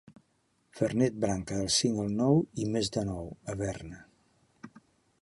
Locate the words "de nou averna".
2.99-4.05